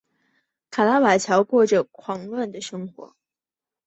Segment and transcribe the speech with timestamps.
[0.71, 3.15] 卡拉瓦乔过着狂乱的生活。